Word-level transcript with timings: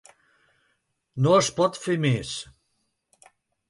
No 1.27 1.35
es 1.43 1.53
pot 1.61 1.79
fer 1.85 2.01
més. 2.09 2.37